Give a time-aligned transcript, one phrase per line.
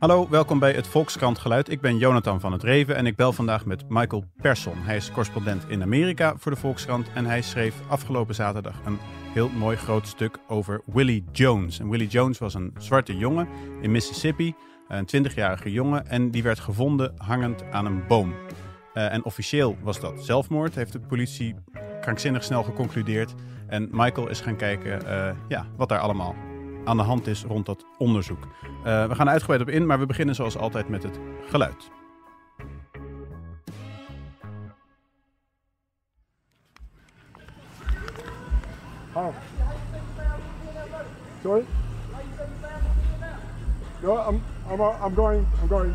[0.00, 1.70] Hallo, welkom bij het Volkskrant Geluid.
[1.70, 4.76] Ik ben Jonathan van het Reven en ik bel vandaag met Michael Persson.
[4.76, 8.98] Hij is correspondent in Amerika voor de Volkskrant en hij schreef afgelopen zaterdag een
[9.32, 11.78] heel mooi groot stuk over Willie Jones.
[11.78, 13.48] En Willie Jones was een zwarte jongen
[13.80, 14.54] in Mississippi,
[14.88, 18.34] een 20-jarige jongen, en die werd gevonden hangend aan een boom.
[18.94, 21.54] Uh, en officieel was dat zelfmoord, heeft de politie
[22.00, 23.34] krankzinnig snel geconcludeerd.
[23.66, 26.34] En Michael is gaan kijken uh, ja, wat daar allemaal
[26.90, 28.44] aan de hand is rond dat onderzoek.
[28.44, 31.90] Uh, we gaan er uitgebreid op in, maar we beginnen zoals altijd met het geluid.
[39.12, 39.26] Oh.
[41.42, 41.64] Sorry?
[44.02, 45.94] No, I'm, I'm, I'm going, I'm going.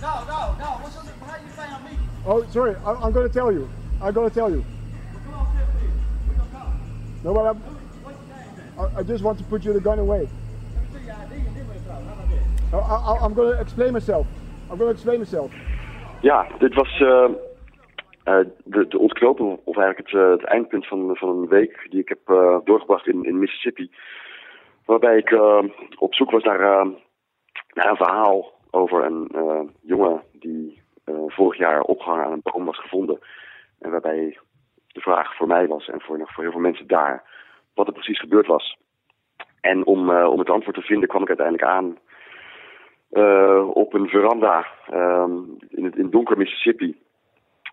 [0.00, 0.78] No, no, no.
[0.80, 1.96] What's your, how you found me?
[2.24, 3.68] Oh, sorry, I, I'm going to tell you.
[4.02, 4.64] I'm going to tell you.
[5.24, 5.46] Come on.
[6.28, 7.24] We talk.
[7.24, 7.75] No, but I'm,
[8.98, 10.28] I, just want to put you the gun away.
[12.72, 12.84] Your that?
[12.90, 14.26] I, I'm going to explain myself.
[14.70, 15.50] I'm going explain myself.
[16.20, 17.30] Ja, dit was eh,
[18.24, 22.00] eh, de, de ontknoping, of eigenlijk het, eh, het eindpunt van, van een week die
[22.00, 22.20] ik heb
[22.64, 23.90] doorgebracht in, in Mississippi.
[24.84, 25.32] Waarbij ik
[25.98, 26.80] op zoek was naar,
[27.74, 29.30] een verhaal over een
[29.82, 30.82] jongen die
[31.26, 33.18] vorig jaar opgehangen aan een boom was gevonden.
[33.78, 34.38] En waarbij
[34.86, 37.24] de vraag voor mij was en voor, voor heel veel mensen daar
[37.74, 38.76] wat er precies gebeurd was.
[39.66, 41.98] En om, eh, om het antwoord te vinden kwam ik uiteindelijk aan
[43.10, 45.32] eh, op een veranda ehm,
[45.68, 47.04] in het in donker Mississippi.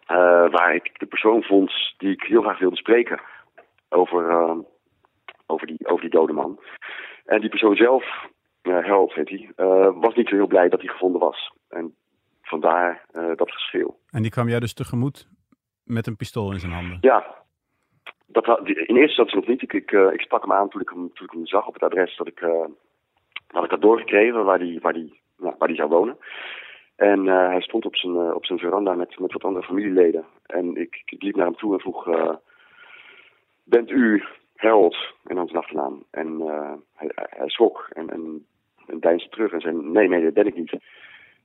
[0.05, 3.21] eh, waar ik de persoon vond die ik heel graag wilde spreken
[3.89, 4.57] over, ehm,
[5.45, 6.59] over, die, over die dode man.
[7.25, 8.03] En die persoon zelf,
[8.61, 9.51] Harold heet hij,
[9.93, 11.53] was niet zo heel blij dat hij gevonden was.
[11.69, 11.95] En
[12.41, 13.97] vandaar dat geschreeuw.
[14.09, 15.27] En die kwam jij dus tegemoet
[15.83, 16.97] met een pistool in zijn handen.
[17.01, 17.42] Ja,
[18.25, 19.73] dat, in eerste instantie nog niet.
[19.73, 21.83] Ik, eh, ik sprak hem aan toen ik hem, toen ik hem zag op het
[21.83, 22.65] adres dat ik, eh,
[23.47, 26.17] dat ik had doorgekregen waar hij waar die, waar die zou wonen.
[26.95, 30.25] En eh, hij stond op zijn, op zijn veranda met, met wat andere familieleden.
[30.45, 32.07] En ik, ik liep naar hem toe en vroeg,
[33.63, 34.23] bent u
[34.55, 35.13] Harold?
[35.23, 36.03] En dan zijn achternaam.
[36.11, 36.41] En
[36.95, 38.45] hij, hij schrok en, en,
[38.87, 40.75] en deinsde terug en zei, nee, nee, dat ben ik niet.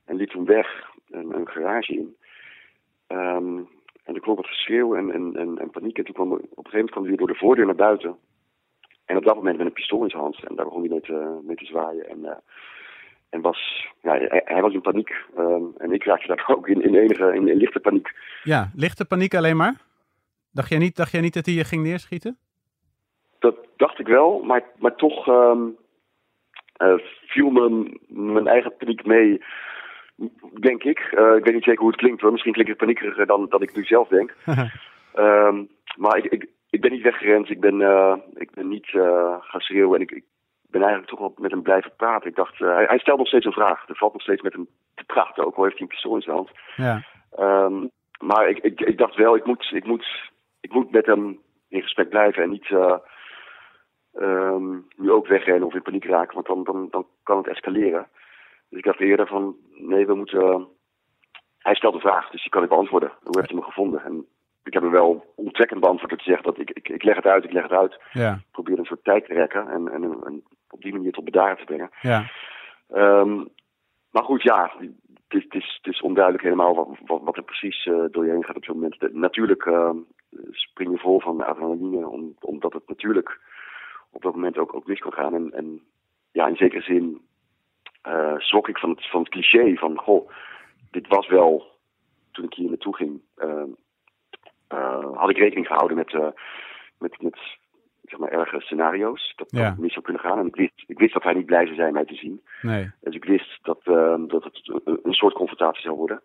[0.05, 2.17] En liep toen weg, een, een garage in.
[3.07, 3.61] Ehm,
[4.09, 5.99] en er klonk wat geschreeuw en, en, en, en paniek.
[5.99, 7.75] En toen kwam er, op een gegeven moment kwam hij weer door de voordeur naar
[7.75, 8.17] buiten.
[9.05, 10.45] En op dat moment met een pistool in zijn hand.
[10.45, 12.09] En daar begon hij mee te, mee te zwaaien.
[12.09, 12.37] En, eh,
[13.29, 15.11] en was, ja, hij, hij was in paniek.
[15.37, 18.15] Ehm, en ik raakte daar ook in, in enige, in, in lichte paniek.
[18.43, 19.75] Ja, lichte paniek alleen maar?
[20.53, 22.39] Dacht jij niet, dacht jij niet dat hij je ging neerschieten?
[23.39, 25.63] Dat dacht ik wel, maar, maar toch ehm,
[26.77, 29.43] eh, viel me mijn eigen paniek mee,
[30.61, 30.99] denk ik.
[30.99, 32.31] Eh, ik weet niet zeker hoe het klinkt hoor.
[32.31, 34.35] Misschien klinkt het paniekeriger dan dat ik nu zelf denk.
[35.15, 35.65] Ehm,
[35.97, 37.51] maar ik, ik, ik ben niet weggerend.
[37.51, 39.97] Ik ben, eh, ik ben niet eh, gaan schreeuwen.
[39.97, 40.25] En ik, ik
[40.71, 42.29] ben eigenlijk toch wel met hem blijven praten.
[42.29, 43.89] Ik dacht, hij, hij stelt nog steeds een vraag.
[43.89, 46.23] Er valt nog steeds met hem te praten, ook al heeft hij een pistool in
[46.23, 46.51] zijn hand.
[46.77, 47.03] ja.
[47.31, 47.87] Ehm,
[48.19, 50.31] maar ik, ik, ik dacht wel, ik moet, ik, moet,
[50.61, 52.97] ik moet met hem in gesprek blijven en niet eh,
[54.15, 58.07] ehm, nu ook wegrennen of in paniek raken, want dan, dan, dan kan het escaleren.
[58.69, 60.67] Dus ik dacht eerder van, nee, we moeten...
[61.59, 63.13] hij stelt een vraag, dus die kan ik beantwoorden.
[63.23, 64.05] Hoe heeft hij me gevonden?
[64.05, 64.27] En
[64.65, 67.25] ik heb hem wel onttrekkend beantwoord door te zeggen dat ik, ik, ik leg het
[67.25, 68.01] uit, ik leg het uit.
[68.13, 71.25] Ja, Ik probeer een soort tijd te rekken en, en, en op die manier tot
[71.25, 71.91] bedaren te brengen.
[72.03, 72.31] ja.
[72.89, 73.45] Ehm,
[74.11, 77.43] maar goed, ja, het is, het is, het is onduidelijk helemaal wat, wat, wat er
[77.43, 79.01] precies eh, door je heen gaat op zo'n moment.
[79.01, 79.97] De- natuurlijk ehm,
[80.51, 83.41] spring je vol van adrenaline, om, omdat het natuurlijk
[84.11, 85.35] op dat moment ook, ook mis kan gaan.
[85.35, 85.83] En, en
[86.33, 87.21] ja, in zekere zin
[88.03, 90.31] eh schrok ik van het, van het cliché van, goh,
[90.91, 91.67] dit was wel,
[92.33, 93.69] toen ik hier naartoe ging, ehm,
[94.69, 96.29] eh, had ik rekening gehouden met, eh,
[96.99, 97.39] met, met
[98.03, 99.33] zeg maar, erge scenario's.
[99.37, 99.75] Dat Ja.
[99.79, 100.39] mis zou kunnen gaan.
[100.39, 102.43] En ik wist, ik wist dat hij niet blij zou zijn mij te zien.
[102.63, 102.91] Nee.
[103.01, 106.23] Dus ik wist dat, ehm, dat het een, soort confrontatie zou worden.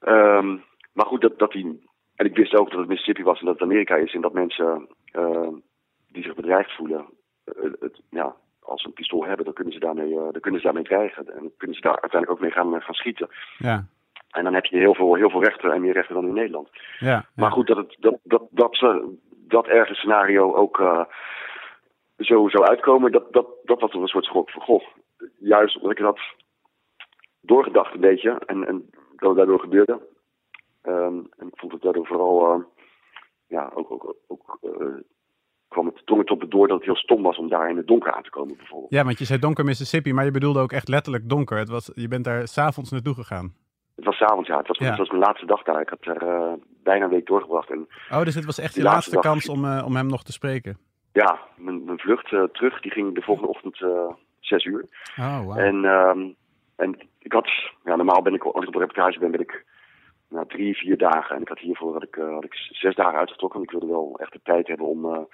[0.00, 0.56] Ehm,
[0.92, 1.76] maar goed, dat, dat hij.
[2.16, 4.14] En ik wist ook dat het Mississippi was en dat het Amerika is.
[4.14, 4.88] En dat mensen
[6.08, 7.06] die zich bedreigd voelen.
[7.80, 10.66] het, ja, als ze een pistool hebben, dan kunnen ze daarmee, eh, dan kunnen ze
[10.66, 11.26] daarmee dreigen.
[11.28, 13.28] En dan kunnen ze daar uiteindelijk ook mee gaan, eh, gaan schieten.
[13.58, 13.86] Ja,
[14.30, 16.68] En dan heb je heel veel, heel veel rechten en meer rechten dan in Nederland.
[16.98, 17.08] ja.
[17.08, 17.24] ja.
[17.34, 19.16] Maar goed, dat, het, dat, dat, dat, ze-
[19.48, 21.04] dat erge scenario ook eh,
[22.18, 24.82] zo zou uitkomen, dat, dat, dat was een soort schok van, goh,
[25.38, 26.20] juist omdat ik had
[27.40, 30.00] doorgedacht een beetje en, en dat het daardoor gebeurde.
[30.82, 32.60] Ehm, en ik vond het daardoor vooral, eh,
[33.46, 34.86] ja, ook, ook, ook eh,
[35.74, 37.76] kwam het drong het op het door dat het heel stom was om daar in
[37.76, 38.92] het donker aan te komen bijvoorbeeld.
[38.92, 41.58] Ja, want je zei donker Mississippi, maar je bedoelde ook echt letterlijk donker.
[41.58, 43.54] Het was, je bent daar s'avonds naartoe gegaan.
[43.96, 44.58] Het was s'avonds, ja.
[44.58, 44.88] Het was, Ja.
[44.88, 45.80] het was mijn laatste dag daar.
[45.80, 47.70] Ik had er eh, bijna een week doorgebracht.
[47.70, 50.22] En Oh, dus dit was echt je Die laatste kans om, eh, om hem nog
[50.22, 50.78] te spreken.
[51.12, 53.76] ja, mijn, mijn vlucht eh, terug, die ging de volgende ochtend
[54.40, 54.84] zes uur.
[55.18, 55.58] Oh, wow.
[55.58, 56.20] En ehm,
[56.76, 57.48] en ik had,
[57.84, 59.64] ja, normaal ben ik, als ik op reportage ben, ben ik
[60.28, 61.36] nou, drie, vier dagen.
[61.36, 63.58] En ik had hiervoor had ik, had ik zes dagen uitgetrokken.
[63.58, 65.28] Want ik wilde wel echt de tijd hebben om,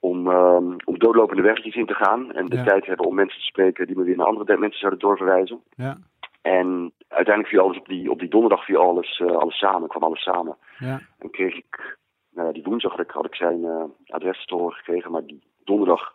[0.00, 2.32] om, um, om doodlopende weggetjes in te gaan.
[2.32, 2.64] En de Ja.
[2.64, 5.62] tijd hebben om mensen te spreken die me weer naar andere mensen zouden doorverwijzen.
[5.76, 5.96] Ja,
[6.42, 10.02] En uiteindelijk viel alles op die, op die donderdag viel alles, uh, alles samen, kwam
[10.02, 10.56] alles samen.
[10.78, 11.96] ja, En kreeg ik,
[12.30, 15.24] nou ja, die woensdag had ik, had ik zijn uh, adres te horen gekregen, maar
[15.26, 16.14] die donderdag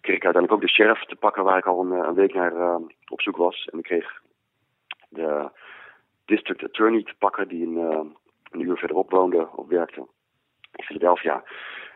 [0.00, 2.52] kreeg ik uiteindelijk ook de sheriff te pakken waar ik al een, een week naar
[2.56, 2.76] uh,
[3.08, 3.68] op zoek was.
[3.72, 4.22] En ik kreeg
[5.08, 5.50] de
[6.24, 7.76] district attorney te pakken die een,
[8.50, 10.06] een uur verderop woonde of werkte
[10.76, 11.34] in Philadelphia.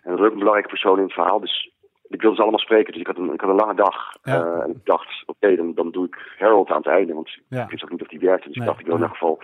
[0.03, 1.73] En dat was ook een belangrijke persoon in het verhaal, dus
[2.09, 3.97] ik wilde ze allemaal spreken, dus ik had een, ik had een lange dag.
[4.23, 4.45] Ja.
[4.45, 7.39] Uh, en ik dacht, oké, okay, dan, dan doe ik Harold aan het einde, want
[7.49, 7.63] Ja.
[7.63, 8.49] ik wist ook niet of die werkte.
[8.49, 9.43] Dus Nee, ik dacht, ik wil in elk geval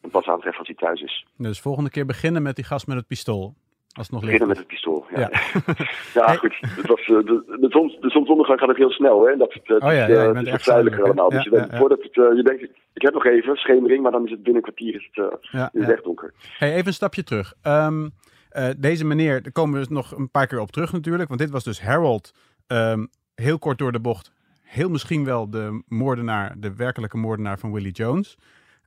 [0.00, 1.26] een pas aantreffen als hij thuis is.
[1.36, 3.54] dus volgende keer beginnen met die gast met het pistool.
[3.92, 4.24] Als het nog.
[4.24, 5.06] Beginnen met het pistool.
[5.10, 5.28] Ja, Ja.
[6.14, 6.24] ja.
[6.26, 6.36] Hey.
[6.36, 6.56] goed.
[6.60, 9.36] Het was, uh, de, de, zon, de zonsondergang gaat ook heel snel, hè?
[9.36, 11.28] Dat, dat, Oh ja, ja, het is wat allemaal.
[11.28, 12.62] Dus je, denkt, voordat het, uh, je denkt,
[12.92, 15.32] ik heb nog even schemering, maar dan is het binnen een kwartier is het, uh,
[15.40, 15.92] is het ja.
[15.92, 16.32] echt donker.
[16.58, 17.54] Hey, even een stapje terug.
[17.62, 18.08] Ehm,
[18.50, 21.28] eh, deze meneer, daar komen we dus nog een paar keer op terug natuurlijk.
[21.28, 22.32] Want dit was dus Harold,
[22.66, 24.32] ehm, heel kort door de bocht.
[24.62, 28.36] Heel misschien wel de moordenaar, de werkelijke moordenaar van Willie Jones.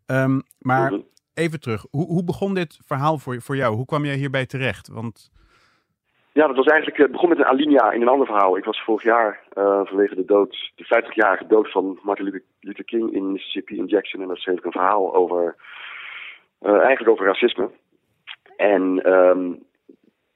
[0.05, 1.01] Ehm, maar Mhm.
[1.33, 3.75] even terug, hoe, hoe begon dit verhaal voor, voor jou?
[3.75, 4.87] Hoe kwam jij hierbij terecht?
[4.87, 5.31] Want
[6.31, 8.57] Ja, dat was eigenlijk, het begon met een alinea in een ander verhaal.
[8.57, 12.83] Ik was vorig jaar uh, vanwege de dood, de 50-jarige dood van Martin Luther- Luther
[12.83, 14.21] King in Mississippi, in Jackson.
[14.21, 15.55] En daar schreef ik een verhaal over,
[16.61, 17.69] uh, eigenlijk over racisme.
[18.71, 19.63] En um,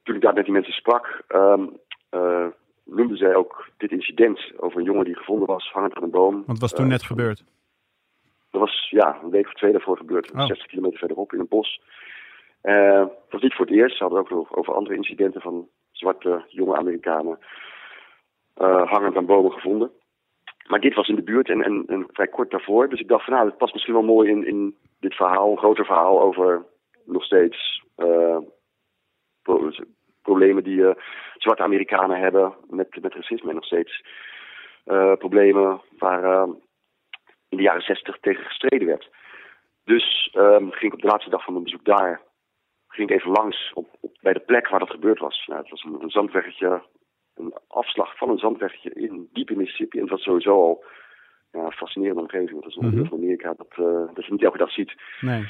[0.04, 1.80] toen ik daar met die mensen sprak, um,
[2.12, 2.48] uh,
[2.86, 6.34] noemden zij ook dit incident over een jongen die gevonden was, hangend aan een boom.
[6.34, 7.44] want het was toen Uh, net gebeurd.
[8.52, 10.46] Dat was ja, een week of twee daarvoor gebeurd, Oh.
[10.46, 11.82] 60 kilometer verderop in een bos.
[12.64, 15.68] Uh, het was niet voor het eerst, ze hadden ook nog over andere incidenten van
[15.92, 17.40] zwarte jonge Amerikanen
[18.86, 19.92] hangend aan bomen gevonden.
[20.68, 22.90] Maar dit was in de buurt en, en, en vrij kort daarvoor.
[22.90, 25.58] Dus ik dacht van nou, het past misschien wel mooi in, in dit verhaal, een
[25.58, 26.66] groter verhaal over
[27.06, 27.86] nog steeds
[29.42, 29.72] pro
[30.22, 30.92] problemen die uh,
[31.38, 33.50] zwarte Amerikanen hebben met, met racisme.
[33.50, 34.06] En nog steeds
[34.86, 36.48] uh, problemen waar
[37.50, 39.10] in de jaren zestig tegen gestreden werd.
[39.84, 42.22] Dus um, ging ik op de laatste dag van mijn bezoek daar
[42.98, 45.46] ging ik even langs op, op, bij de plek waar dat gebeurd was.
[45.48, 46.84] Nou, het was een, een zandweggetje,
[47.36, 49.98] een afslag van een zandweggetje in diep in Mississippi.
[49.98, 50.84] En het was sowieso al
[51.52, 52.52] ja, een fascinerende omgeving.
[52.52, 54.96] Want dat is een onderdeel van Amerika dat, uh, dat je niet elke dag ziet.
[55.22, 55.46] Nee.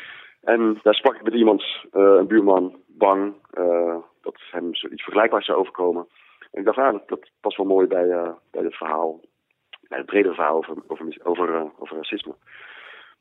[0.54, 5.46] En daar sprak ik met iemand, uh, een buurman, bang uh, dat hem zoiets vergelijkbaars
[5.46, 6.08] zou overkomen.
[6.52, 9.20] En ik dacht, ah, dat, dat past wel mooi bij, uh, bij het verhaal,
[9.88, 12.36] bij het bredere verhaal over, over, over, over racisme.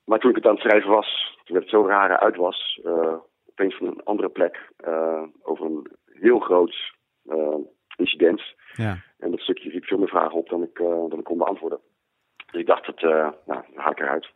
[0.04, 3.16] Maar toen ik het aan het schrijven was, toen het zo rare uit was, uh,
[3.48, 6.94] opeens van een andere plek, uh, over een heel groot
[7.24, 7.56] uh,
[7.96, 8.42] incident.
[8.72, 8.98] Ja.
[9.18, 11.80] En dat stukje riep veel meer vragen op dan ik, dan ik kon beantwoorden.
[12.50, 13.00] Dus ik dacht, dat,
[13.46, 14.28] nou, ik eruit.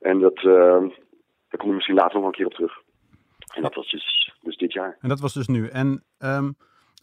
[0.00, 0.42] En dat,
[1.52, 2.72] daar kom ik misschien later nog een keer op terug.
[3.54, 4.96] En dat was dus, dus dit jaar.
[5.00, 5.68] En dat was dus nu.
[5.68, 6.56] En, um,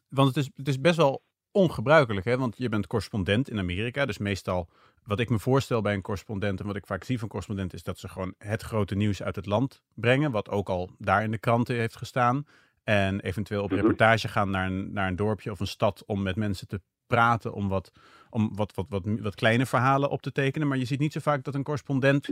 [0.08, 2.38] want het is, het is best wel ongebruikelijk, hè?
[2.38, 4.06] Want je bent correspondent in Amerika.
[4.06, 4.68] Dus meestal,
[5.04, 7.84] wat ik me voorstel bij een correspondent en wat ik vaak zie van correspondenten, is
[7.84, 10.32] dat ze gewoon het grote nieuws uit het land brengen.
[10.32, 12.46] Wat ook al daar in de kranten heeft gestaan.
[12.84, 13.80] En eventueel op Mhm.
[13.80, 17.54] reportage gaan naar een, naar een dorpje of een stad om met mensen te praten.
[17.54, 17.92] Om, wat,
[18.30, 20.68] om wat, wat, wat, wat kleine verhalen op te tekenen.
[20.68, 22.30] Maar je ziet niet zo vaak dat een correspondent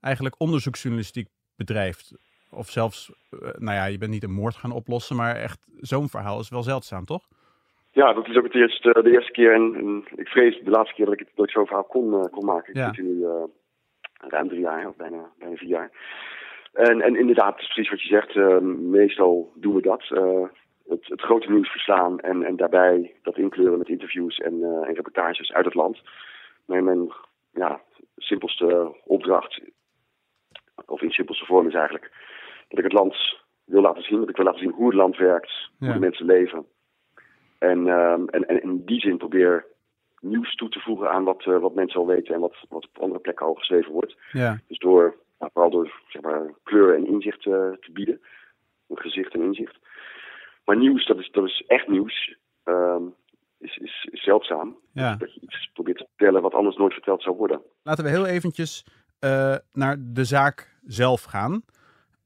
[0.00, 1.28] eigenlijk onderzoeksjournalistiek
[1.64, 2.14] bedrijft.
[2.50, 6.08] Of zelfs, uh, nou ja, je bent niet een moord gaan oplossen, maar echt zo'n
[6.08, 7.24] verhaal is wel zeldzaam, toch?
[7.90, 10.94] Ja, dat is ook het eerste, de eerste keer en, en ik vrees de laatste
[10.94, 12.68] keer dat ik, dat ik zo'n verhaal kon, uh, kon maken.
[12.70, 12.86] Ik Ja.
[12.86, 13.44] zit hier nu uh,
[14.28, 15.90] ruim drie jaar, of bijna, bijna vier jaar.
[16.72, 18.34] En, en inderdaad, het is precies wat je zegt.
[18.34, 20.10] Uh, meestal doen we dat.
[20.10, 20.44] Uh,
[20.88, 25.52] het, het grote nieuws verslaan en, en daarbij dat inkleuren met interviews en, en reportages
[25.52, 26.00] uit het land.
[26.66, 27.12] Mijn, mijn
[27.52, 27.80] ja,
[28.16, 29.60] simpelste opdracht,
[30.92, 32.10] of in simpelste vorm is eigenlijk,
[32.68, 33.16] dat ik het land
[33.64, 34.18] wil laten zien.
[34.18, 36.66] Dat ik wil laten zien hoe het land werkt, hoe de mensen leven.
[37.58, 39.66] En, um, en, en in die zin probeer
[40.20, 43.02] nieuws toe te voegen aan wat, uh, wat mensen al weten en wat, wat op
[43.02, 44.16] andere plekken al geschreven wordt.
[44.32, 48.20] Ja, Dus door, nou, vooral door zeg maar, kleur en inzicht uh, te bieden.
[48.88, 49.78] Een gezicht en inzicht.
[50.64, 52.36] Maar nieuws, dat is, dat is echt nieuws.
[52.64, 53.14] Um,
[53.58, 54.76] is, is, is zeldzaam.
[54.92, 55.16] ja.
[55.16, 57.62] Dat je iets probeert te vertellen wat anders nooit verteld zou worden.
[57.82, 58.84] Laten we heel eventjes
[59.24, 61.64] uh, naar de zaak zelf gaan.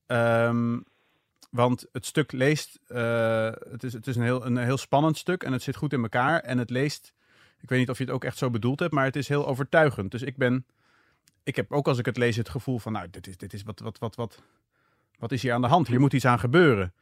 [0.06, 0.84] Um,
[1.50, 5.42] want het stuk leest, uh, het is, het is een, heel, een heel spannend stuk
[5.42, 6.40] en het zit goed in elkaar.
[6.40, 7.12] En het leest,
[7.60, 9.46] ik weet niet of je het ook echt zo bedoeld hebt, maar het is heel
[9.46, 10.10] overtuigend.
[10.10, 10.66] Dus ik ben,
[11.42, 13.62] ik heb ook als ik het lees het gevoel van, nou, dit is, dit is
[13.62, 14.42] wat, wat, wat, wat,
[15.18, 15.86] wat is hier aan de hand?
[15.88, 16.94] Hier moet iets aan gebeuren.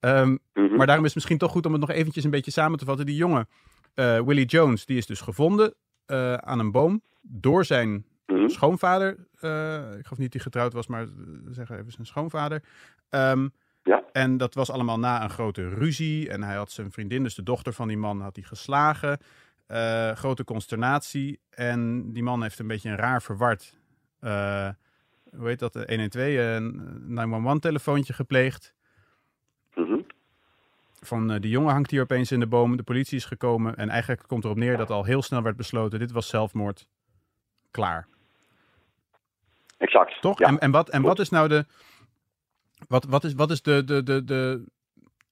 [0.00, 0.36] Um, Mhm.
[0.54, 0.76] mm-hmm.
[0.76, 2.84] Maar daarom is het misschien toch goed om het nog eventjes een beetje samen te
[2.84, 3.06] vatten.
[3.06, 3.48] Die jongen,
[3.94, 5.74] uh, Willie Jones, die is dus gevonden.
[6.06, 8.48] eh, aan een boom door zijn Mhm.
[8.48, 9.16] schoonvader.
[9.40, 11.08] eh, ik geloof niet die getrouwd was, maar eh,
[11.50, 12.62] zeg even zijn schoonvader.
[13.08, 13.48] Ehm,
[13.84, 14.02] Ja.
[14.12, 16.28] En dat was allemaal na een grote ruzie.
[16.30, 19.18] En hij had zijn vriendin, dus de dochter van die man, had hij geslagen.
[19.66, 21.40] Eh, grote consternatie.
[21.50, 23.76] En die man heeft een beetje een raar verward.
[24.20, 24.68] eh,
[25.36, 25.74] hoe heet dat?
[25.74, 28.74] 112, een 911-telefoontje gepleegd.
[29.74, 30.00] Mhm.
[31.00, 32.76] Van eh, die jongen hangt hier opeens in de boom.
[32.76, 33.76] De politie is gekomen.
[33.76, 36.88] En eigenlijk komt erop neer dat al heel snel werd besloten: dit was zelfmoord.
[37.70, 38.06] Klaar.
[39.82, 40.20] Exact.
[40.20, 40.38] Toch?
[40.38, 40.46] Ja.
[40.46, 41.64] En, en, wat, en wat is nou de.
[42.88, 44.64] Wat, wat is, wat is de, de, de, de,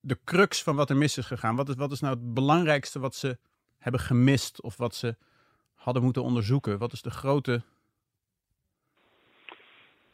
[0.00, 1.56] de crux van wat er mis is gegaan?
[1.56, 3.38] Wat is, wat is nou het belangrijkste wat ze
[3.78, 4.62] hebben gemist?
[4.62, 5.16] Of wat ze
[5.74, 6.78] hadden moeten onderzoeken?
[6.78, 7.62] Wat is de grote,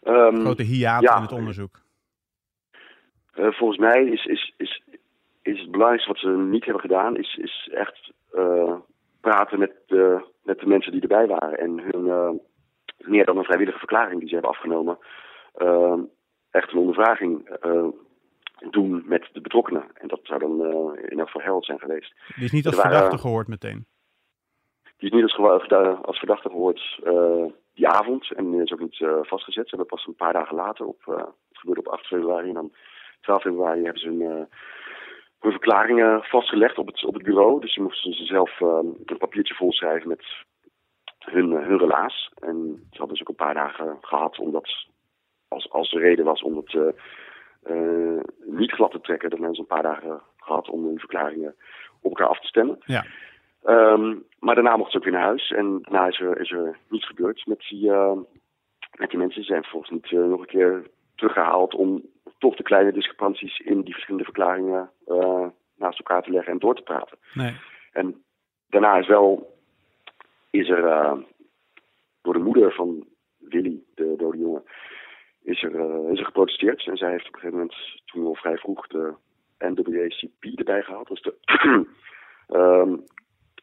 [0.06, 1.16] Ehm, grote hiaat ja.
[1.16, 1.80] in het onderzoek?
[3.32, 4.82] Eh, volgens mij is, is, is,
[5.42, 8.74] is het belangrijkste wat ze niet hebben gedaan, is, is echt eh,
[9.20, 11.58] praten met de, met de mensen die erbij waren.
[11.58, 12.30] En hun, eh,
[12.98, 14.98] meer dan een vrijwillige verklaring die ze hebben afgenomen,
[15.54, 15.94] eh,
[16.50, 17.86] echt een ondervraging eh,
[18.70, 19.84] doen met de betrokkenen.
[19.94, 22.14] En dat zou dan eh, in elk geval Harold zijn geweest.
[22.34, 23.86] Die is niet als Er waren- verdachte gehoord meteen.
[24.96, 25.68] Die is niet als,
[26.02, 29.68] als verdachte gehoord eh, die avond en is ook niet vastgezet.
[29.68, 31.02] Ze hebben pas een paar dagen later, op,
[31.48, 32.72] het gebeurde op 8 februari en dan
[33.20, 34.20] 12 februari hebben ze hun,
[35.40, 37.60] hun verklaringen vastgelegd op het, op het bureau.
[37.60, 40.24] Dus ze moesten ze zelf eh, een papiertje volschrijven met
[41.30, 42.30] hun, eh, hun relaas.
[42.38, 44.86] En ze hadden dus ook een paar dagen gehad om dat,
[45.48, 46.88] als, als de reden was om het eh,
[47.62, 51.54] eh, niet glad te trekken, dan hebben ze een paar dagen gehad om hun verklaringen
[52.00, 52.78] op elkaar af te stemmen.
[52.84, 53.04] Ja.
[53.62, 55.50] Ehm, maar daarna mochten ze ook weer naar huis.
[55.50, 57.90] En daarna is er, is er niets gebeurd met die,
[58.98, 59.42] met die mensen.
[59.42, 62.02] Ze zijn vervolgens niet nog een keer teruggehaald om
[62.38, 64.90] toch de kleine discrepanties in die verschillende verklaringen
[65.76, 67.18] naast elkaar te leggen en door te praten.
[67.34, 67.56] Nee.
[67.92, 68.24] En
[68.68, 69.55] daarna is wel,
[70.60, 71.18] is er eh,
[72.22, 73.06] door de moeder van
[73.38, 74.62] Willy, de dode jongen,
[75.42, 76.86] is er, eh, is er geprotesteerd.
[76.86, 79.14] En zij heeft op een gegeven moment, toen al vrij vroeg, de
[79.58, 81.08] NAACP erbij gehaald.
[81.08, 81.34] Dat is de,
[82.58, 82.96] ehm,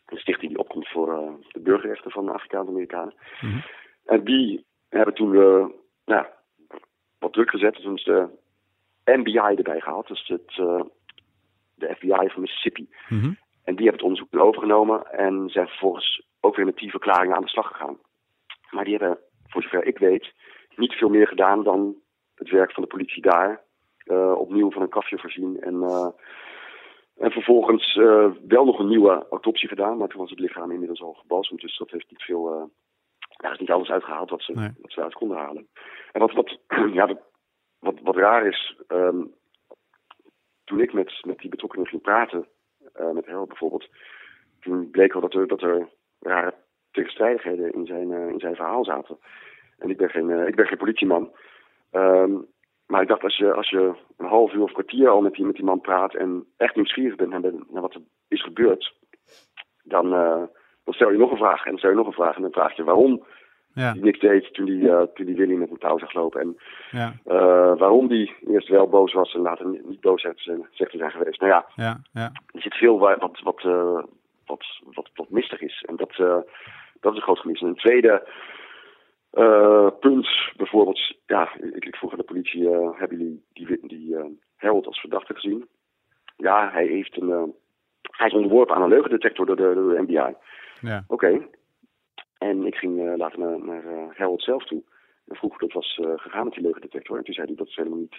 [0.07, 3.13] stichting die opkomt voor eh, de burgerrechten van de Afrikaanse Amerikanen.
[3.41, 3.59] Mhm.
[4.05, 5.31] En die hebben toen
[6.05, 6.25] nou,
[7.19, 7.75] wat druk gezet.
[7.75, 8.27] Toen is de
[9.05, 10.07] NBI erbij gehaald.
[10.07, 10.55] Dus het,
[11.75, 12.89] de FBI van Mississippi.
[13.09, 13.33] Mhm.
[13.63, 17.41] En die hebben het onderzoek overgenomen en zijn vervolgens ook weer met die verklaringen aan
[17.41, 17.97] de slag gegaan.
[18.71, 20.33] Maar die hebben, voor zover ik weet,
[20.75, 21.95] niet veel meer gedaan dan
[22.35, 23.61] het werk van de politie daar.
[24.03, 26.07] eh, opnieuw van een kafje voorzien en, eh,
[27.17, 29.97] en vervolgens eh, wel nog een nieuwe autopsie gedaan.
[29.97, 32.71] Maar toen was het lichaam inmiddels al gebalsemd, dus dat heeft niet veel,
[33.37, 34.69] daar is niet alles uitgehaald wat ze, Nee.
[34.81, 35.67] wat ze uit konden halen.
[36.11, 36.57] En wat, wat,
[36.97, 37.21] ja, wat,
[37.79, 39.23] wat, wat raar is, ehm,
[40.63, 42.47] toen ik met, met die betrokkenen ging praten,
[43.13, 43.87] met Harold bijvoorbeeld,
[44.59, 45.89] toen bleek wel dat er, dat er
[46.23, 46.53] rare
[46.91, 49.17] tegenstrijdigheden in zijn, eh, in zijn verhaal zaten.
[49.79, 51.31] En ik ben geen, eh, ik ben geen politieman.
[51.91, 52.31] Ehm,
[52.87, 55.45] maar ik dacht, als je, als je een half uur of kwartier al met die,
[55.45, 57.51] met die man praat en echt nieuwsgierig bent naar,
[57.81, 58.93] wat er is gebeurd,
[59.83, 60.41] dan, eh,
[60.83, 62.51] dan stel je nog een vraag en dan stel je nog een vraag en dan
[62.51, 63.23] vraag je waarom
[63.75, 63.91] Ja.
[63.91, 66.41] hij niks deed toen die, toen die Willy met een touw zag lopen.
[66.41, 66.57] En
[66.91, 67.13] Ja.
[67.75, 71.39] waarom die eerst wel boos was en later niet, boos zegt te zijn geweest.
[71.39, 71.99] Nou ja, Ja.
[72.13, 72.31] Ja.
[72.53, 74.03] er zit veel wa- wat, wat, eh,
[74.53, 75.83] wat, wat, wat mistig is.
[75.87, 76.39] En dat, eh,
[76.99, 77.61] dat is een groot gemis.
[77.61, 78.27] En een tweede
[79.33, 84.15] eh, punt, bijvoorbeeld, ja, ik, ik vroeg aan de politie, eh, hebben jullie die, die
[84.55, 85.67] Harold als verdachte gezien?
[86.37, 87.55] Ja, hij, heeft een,
[88.01, 90.35] hij is onderworpen aan een leugendetector door de, door de NBI.
[90.81, 91.03] Ja.
[91.07, 91.47] Oké.
[92.37, 93.83] En ik ging eh, later naar, naar
[94.17, 94.83] Harold zelf toe.
[95.27, 97.17] En vroeg hoe dat was gegaan met die leugendetector.
[97.17, 98.17] En toen zei hij dat is helemaal niet,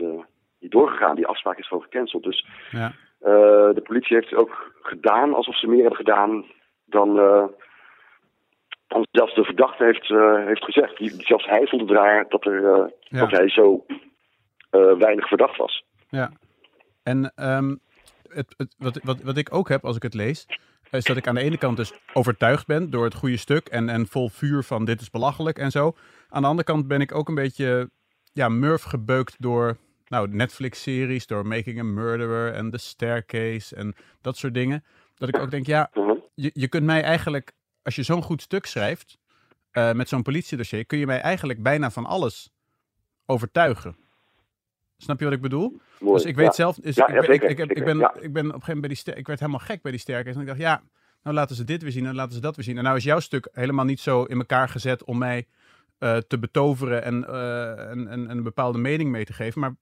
[0.59, 1.17] niet doorgegaan.
[1.17, 2.23] Die afspraak is gewoon gecanceld.
[2.23, 2.93] Dus Ja.
[3.25, 6.45] Eh, de politie heeft ook gedaan alsof ze meer hebben gedaan
[6.85, 7.45] dan, eh,
[8.87, 10.99] dan zelfs de verdachte heeft, eh, heeft gezegd.
[10.99, 13.21] Die, zelfs hij vond het raar dat, er, Ja.
[13.21, 13.85] dat hij zo
[14.99, 15.85] weinig verdacht was.
[16.09, 16.31] Ja.
[17.03, 17.75] En ehm,
[18.29, 20.47] het, het, wat, wat, wat ik ook heb als ik het lees,
[20.91, 23.89] is dat ik aan de ene kant dus overtuigd ben door het goede stuk en,
[23.89, 25.93] en vol vuur van dit is belachelijk en zo.
[26.29, 27.91] Aan de andere kant ben ik ook een beetje
[28.33, 29.77] ja, murf gebeukt door
[30.15, 34.85] nou, Netflix-series, door Making a Murderer en The Staircase en dat soort dingen.
[35.15, 36.15] Dat ik ook denk, ja, Mhm.
[36.35, 37.53] je, je kunt mij eigenlijk,
[37.83, 39.19] als je zo'n goed stuk schrijft,
[39.71, 42.51] eh, met zo'n politiedossier, kun je mij eigenlijk bijna van alles
[43.27, 43.97] overtuigen.
[44.99, 45.81] Snap je wat ik bedoel?
[46.01, 46.15] Mooi.
[46.15, 46.53] Dus ik weet Ja.
[46.53, 48.89] zelf, is, Ja, ik, ja, ben, ik, ben, ik ben op een gegeven moment bij
[48.89, 50.35] die ster, ik werd helemaal gek bij die sterkheid.
[50.37, 50.83] En ik dacht, ja,
[51.23, 52.77] nou laten ze dit weer zien en laten ze dat weer zien.
[52.79, 55.47] En nou is jouw stuk helemaal niet zo in elkaar gezet om mij
[55.99, 59.61] eh, te betoveren en, eh, en, en, en een bepaalde mening mee te geven.
[59.61, 59.75] Maar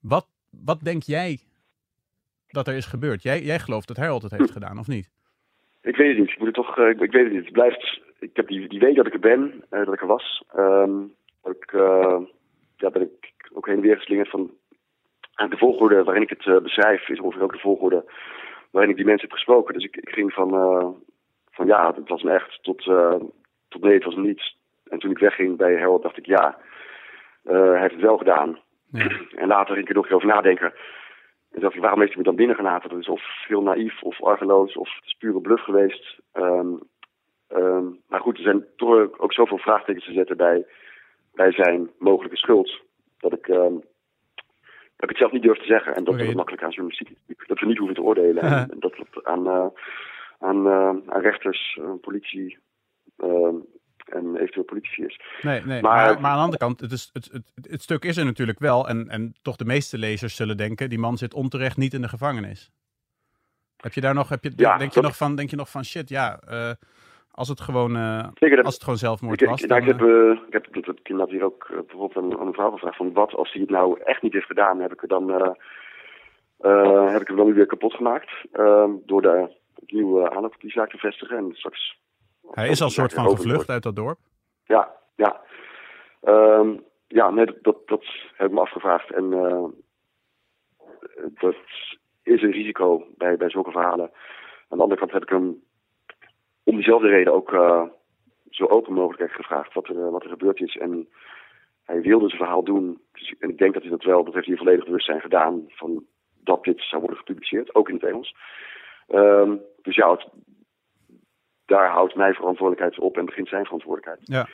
[0.00, 1.38] wat, wat denk jij
[2.48, 3.22] dat er is gebeurd?
[3.22, 5.10] Jij, jij gelooft dat Harold het heeft gedaan, of niet?
[5.82, 6.30] Ik weet het niet.
[6.30, 7.44] Ik, moet het toch, eh, ik, ik weet het niet.
[7.44, 10.06] Het blijft, ik heb die, die week dat ik er ben, eh, dat ik er
[10.06, 11.00] was, ehm,
[11.42, 12.20] dat ik, eh,
[12.76, 14.50] ja, ben ik ook heen en weer geslingerd van
[15.34, 18.04] de volgorde waarin ik het beschrijf is ongeveer ook de volgorde
[18.70, 19.74] waarin ik die mensen heb gesproken.
[19.74, 20.50] Dus ik, ik ging van,
[21.50, 22.82] van ja, het was een echt tot,
[23.68, 24.56] tot nee, het was een niets.
[24.84, 26.58] En toen ik wegging bij Harold dacht ik ja,
[27.42, 28.58] hij heeft het wel gedaan.
[28.90, 29.20] Ja.
[29.36, 30.72] En later ging ik er nog over nadenken.
[31.52, 32.90] En dacht ik, waarom heeft hij me dan binnengelaten?
[32.90, 36.18] Dat is of heel naïef of argeloos of het is pure bluff geweest.
[36.32, 36.74] Ehm,
[37.48, 40.66] ehm, maar goed, er zijn toch ook zoveel vraagtekens te zetten bij,
[41.34, 42.80] bij zijn mogelijke schuld.
[43.18, 43.74] Dat ik, ehm,
[44.96, 45.94] dat ik het zelf niet durf te zeggen.
[45.94, 46.22] En dat Oké.
[46.22, 47.08] is makkelijk aan journalistiek.
[47.26, 47.46] is.
[47.46, 48.42] Dat we niet hoeven te oordelen.
[48.42, 49.66] En, en dat het aan, eh,
[50.38, 52.58] aan, eh, aan rechters, politie
[54.12, 55.20] en eventueel politici is.
[55.42, 55.82] Nee, nee.
[55.82, 58.24] Maar, Maar- maar, aan de andere kant, het, is, het, het, het stuk is er
[58.24, 58.88] natuurlijk wel.
[58.88, 62.08] En, en toch de meeste lezers zullen denken, die man zit onterecht niet in de
[62.08, 62.70] gevangenis.
[63.76, 65.84] Heb je daar nog, heb je, Ja, denk, je nog van, denk je nog van,
[65.84, 66.70] shit, ja, eh,
[67.30, 70.00] als het gewoon, eh, Zeker, als het gewoon zelfmoord Ik, was, ik, dan, ik heb,
[70.00, 73.52] eh, ik heb ik hier ook bijvoorbeeld aan, aan een vrouw gevraagd van wat als
[73.52, 75.28] hij het nou echt niet heeft gedaan, heb ik er dan,
[77.12, 78.30] heb ik hem dan nu weer kapot gemaakt
[79.06, 81.98] door de opnieuw uh, aandacht op die zaak te vestigen en straks.
[82.50, 84.18] Hij is al een soort van gevlucht uit dat dorp.
[84.64, 85.40] Ja, ja.
[86.20, 86.76] Ehm,
[87.06, 89.64] ja, nee, dat, dat, heb ik me afgevraagd en eh,
[91.40, 91.54] dat
[92.22, 94.10] is een risico bij, bij zulke verhalen.
[94.68, 95.62] Aan de andere kant heb ik hem
[96.62, 97.82] om diezelfde reden ook eh,
[98.50, 100.76] zo open mogelijk gevraagd wat er, wat er gebeurd is.
[100.76, 101.08] En
[101.84, 103.00] hij wilde zijn verhaal doen.
[103.12, 106.04] Dus, en ik denk dat hij dat wel, dat heeft hij volledig bewustzijn gedaan van
[106.44, 108.34] dat dit zou worden gepubliceerd, ook in het Engels.
[109.06, 110.28] Ehm, dus ja, het-
[111.68, 114.20] daar houdt mijn verantwoordelijkheid op en begint zijn verantwoordelijkheid.
[114.28, 114.48] Ja.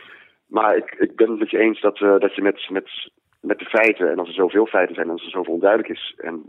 [0.46, 3.58] Maar ik, ik ben het met je eens dat, eh, dat je met, met, met
[3.58, 6.42] de feiten, en als er zoveel feiten zijn en als er zoveel onduidelijk is, en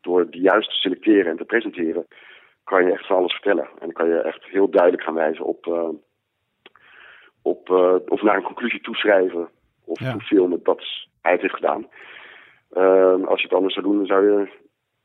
[0.00, 2.06] door die juist te selecteren en te presenteren,
[2.64, 3.64] kan je echt van alles vertellen.
[3.64, 5.88] En dan kan je echt heel duidelijk gaan wijzen op, eh,
[7.42, 9.48] op eh, of naar een conclusie toeschrijven
[9.84, 10.12] of Ja.
[10.12, 10.82] toefilmen dat
[11.20, 11.88] hij het heeft gedaan.
[12.72, 14.48] Ehm, als je het anders zou doen, dan zou je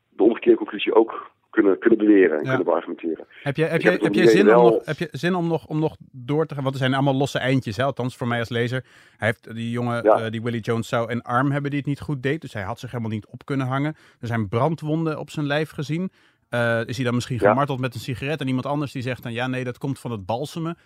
[0.08, 2.48] de omgekeerde conclusie ook kunnen, kunnen beweren en Ja.
[2.48, 3.26] kunnen beargumenteren.
[3.42, 5.66] Heb je, heb je, heb je, zin, om wel- nog, heb je zin om nog,
[5.66, 6.62] om nog door te gaan?
[6.62, 7.84] Want er zijn allemaal losse eindjes, hè?
[7.84, 8.84] althans voor mij als lezer.
[9.16, 10.20] Hij heeft, die jongen, Ja.
[10.20, 12.40] eh, die Willie Jones, zou een arm hebben die het niet goed deed.
[12.40, 13.94] Dus hij had zich helemaal niet op kunnen hangen.
[14.20, 16.10] Er zijn brandwonden op zijn lijf gezien.
[16.48, 17.48] Eh, is hij dan misschien Ja.
[17.48, 18.40] gemarteld met een sigaret?
[18.40, 20.76] En iemand anders die zegt dan, ja nee, dat komt van het balsemen.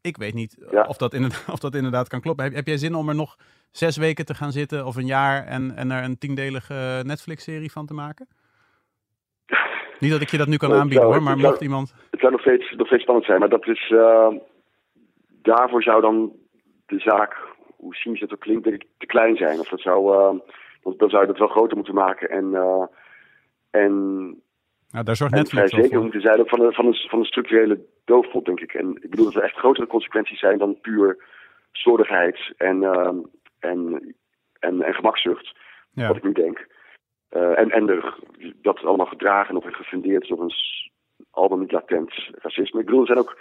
[0.00, 2.44] Ik weet niet eh, of, dat inderdaad, of dat inderdaad kan kloppen.
[2.44, 3.36] Heb, heb jij zin om er nog
[3.70, 7.86] zes weken te gaan zitten of een jaar en, en er een tiendelige Netflix-serie van
[7.86, 8.28] te maken?
[10.02, 11.94] Niet dat ik je dat nu kan Nou, aanbieden nou, hoor, maar mocht iemand...
[12.10, 13.90] Het zou nog steeds, nog steeds spannend zijn, maar dat is.
[13.90, 14.28] eh,
[15.42, 16.32] daarvoor zou dan
[16.86, 17.36] de zaak,
[17.76, 19.58] hoe cynisch het ook klinkt, denk ik, te klein zijn.
[19.58, 20.12] Of dat zou.
[20.14, 20.40] eh,
[20.82, 22.30] dan, dan zou je dat wel groter moeten maken.
[22.30, 22.84] En, eh,
[23.70, 23.92] en,
[24.90, 26.02] Nou, daar zorgt en Netflix vrij wel zeker voor.
[26.02, 28.74] moeten zijn ook van een, van, een, van een structurele doofpot, denk ik.
[28.74, 31.24] En ik bedoel dat er echt grotere consequenties zijn dan puur
[31.72, 32.82] slordigheid en,
[33.58, 34.14] en,
[34.60, 35.56] en, en gemakzucht.
[35.92, 36.06] Ja.
[36.06, 36.66] Wat ik nu denk.
[37.32, 38.14] Eh, en en er,
[38.62, 40.90] dat allemaal gedragen of gefundeerd is op een s-
[41.30, 42.80] al dan niet latent racisme.
[42.80, 43.38] Ik bedoel, er zijn ook.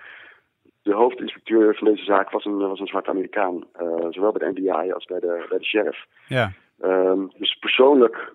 [0.83, 3.63] De hoofdinspecteur van deze zaak was een, was een zwarte Amerikaan.
[3.73, 6.05] eh, zowel bij de NBI als bij de, bij de sheriff.
[6.27, 8.33] Ja, Ehm, dus persoonlijk,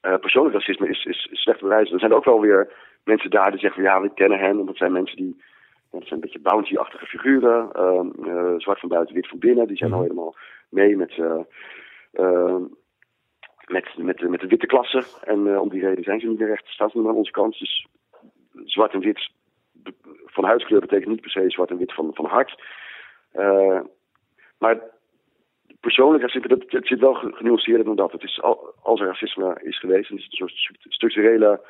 [0.00, 1.92] eh, persoonlijk racisme is, is, is slecht bewijzen.
[1.94, 2.72] Er zijn ook wel weer
[3.04, 4.58] mensen daar die zeggen van ja, we kennen hen.
[4.58, 5.42] En dat zijn mensen die,
[5.90, 7.72] dat zijn een beetje bounty-achtige figuren.
[7.72, 9.66] ehm, eh, zwart van buiten, wit van binnen.
[9.66, 9.98] Die zijn Mhm.
[9.98, 10.34] al helemaal
[10.68, 11.40] mee met, eh,
[12.12, 12.62] ehm,
[13.68, 15.02] met, met, met de witte klasse.
[15.24, 17.58] En eh, om die reden zijn ze niet meer recht, meer aan onze kant.
[17.58, 17.86] Dus
[18.64, 19.30] zwart en wit
[20.26, 22.62] van huidskleur betekent niet per se zwart en wit van, van hart.
[23.32, 23.80] Eh,
[24.58, 24.78] maar
[25.80, 28.12] persoonlijk dat, het zit wel ge- genuanceerder dan dat.
[28.12, 31.60] Het is al, als er racisme is geweest, is het een soort stru- structurele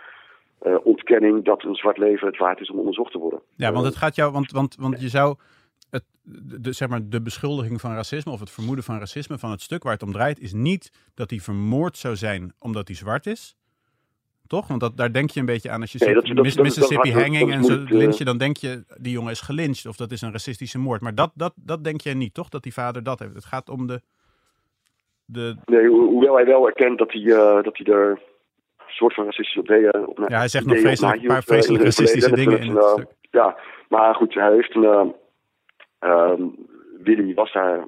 [0.59, 3.43] eh, ontkenning dat een zwart leven het waard is om onderzocht te worden.
[3.57, 5.37] ja want het gaat jou, want, want, want je zou
[5.91, 6.05] het,
[6.63, 9.83] de, zeg maar, de beschuldiging van racisme of het vermoeden van racisme van het stuk
[9.83, 13.57] waar het om draait, is niet dat hij vermoord zou zijn omdat hij zwart is.
[14.47, 14.67] Toch?
[14.69, 16.57] Want dat, daar denk je een beetje aan als je Nee, ziet dat- dat- Miss-
[16.57, 17.91] dat is- dat is Mississippi hanging en zo eh.
[17.91, 21.01] lynchen, dan denk je, die jongen is gelyncht of dat is een racistische moord.
[21.01, 22.49] Maar dat, dat, dat denk jij niet, toch?
[22.49, 23.35] Dat die vader dat heeft.
[23.35, 24.03] Het gaat om de...
[25.25, 28.19] de Nee, ho- hoewel hij wel erkent dat hij, eh, dat hij er een
[28.95, 31.43] soort van racistische ideeën op na- ja, hij zegt nog op vreselijk, een paar eh,
[31.43, 33.05] vreselijk racistische dingen in het stuk.
[33.09, 33.57] eh, Ja,
[33.89, 35.15] maar goed, hij heeft een...
[35.99, 36.43] ehm,
[37.03, 37.87] Willy was daar,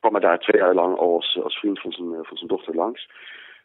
[0.00, 2.74] kwam er daar twee jaar lang als, als vriend van zijn, eh, van zijn dochter
[2.74, 3.10] langs.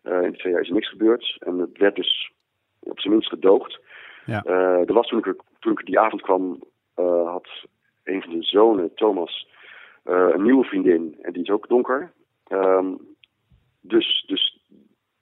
[0.02, 1.38] Eh, in die twee jaar is er niks gebeurd.
[1.40, 2.32] En het werd dus
[2.80, 3.80] op zijn minst gedoogd.
[4.26, 4.44] Ja.
[4.44, 6.64] Eh, er was toen ik, er- toen ik die avond kwam,
[7.26, 7.48] had
[8.04, 9.48] een van de zonen, Thomas,
[10.04, 11.18] een nieuwe vriendin.
[11.22, 12.12] En die is ook donker.
[12.48, 12.88] Ehm,
[13.82, 14.60] dus dus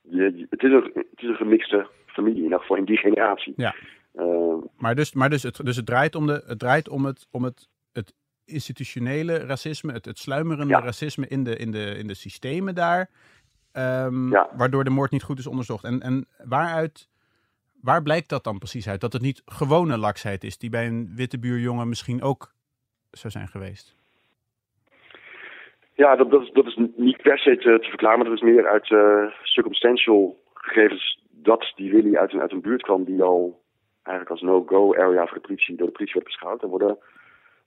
[0.02, 3.54] je, het, is een, het is een gemixte familie, in ieder geval in die generatie.
[3.56, 3.76] Ja.
[4.16, 7.28] Ehm, Maar, dus, maar dus, het, dus het draait om, de, het, draait om, het,
[7.32, 8.14] om het, het
[8.52, 10.80] institutionele racisme, het, het sluimerende Ja.
[10.80, 13.10] racisme in de, in, de, in de systemen daar,
[13.72, 14.50] ehm, Ja.
[14.58, 15.84] waardoor de moord niet goed is onderzocht.
[15.84, 17.10] En, en waaruit,
[17.82, 19.02] waar blijkt dat dan precies uit?
[19.02, 22.52] Dat het niet gewone laksheid is, die bij een witte buurjongen misschien ook
[23.12, 23.96] zou zijn geweest.
[25.94, 28.44] Ja, dat, dat, is, dat is niet per se te, te verklaren, maar dat is
[28.54, 33.22] meer uit eh, circumstantial gegevens dat die Willy uit een, uit een buurt kwam die
[33.22, 33.62] al
[34.04, 36.62] eigenlijk als no-go area voor de politie, door de politie werd beschouwd.
[36.62, 36.98] Er worden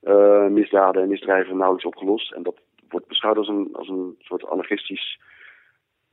[0.05, 2.31] eh, misdaden en misdrijven nauwelijks opgelost.
[2.31, 2.55] En dat
[2.89, 5.19] wordt beschouwd als een, als een soort anarchistisch